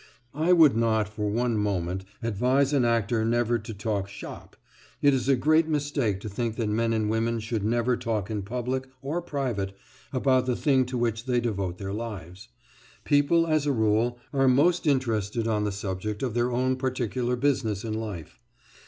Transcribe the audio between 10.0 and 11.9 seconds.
about the thing to which they devote